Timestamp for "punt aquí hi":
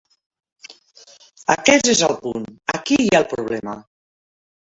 2.23-3.13